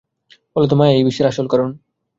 [0.53, 1.69] ফলত মায়া-ই এই বিশ্বের আসল কারণ।